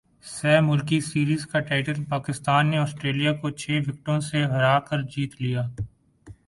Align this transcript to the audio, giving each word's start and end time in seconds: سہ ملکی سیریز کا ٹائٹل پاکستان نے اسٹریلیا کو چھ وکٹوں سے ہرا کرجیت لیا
سہ 0.25 0.53
ملکی 0.67 0.99
سیریز 1.01 1.45
کا 1.51 1.59
ٹائٹل 1.67 2.03
پاکستان 2.09 2.69
نے 2.71 2.77
اسٹریلیا 2.79 3.33
کو 3.41 3.49
چھ 3.61 3.79
وکٹوں 3.87 4.19
سے 4.29 4.43
ہرا 4.45 4.77
کرجیت 4.87 5.41
لیا 5.41 5.61